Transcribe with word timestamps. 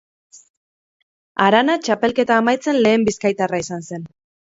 Arana 1.47 1.75
txapelketa 1.87 2.37
amaitzen 2.41 2.79
lehen 2.87 3.05
bizkaitarra 3.11 3.61
izan 3.65 3.85
zen. 3.91 4.09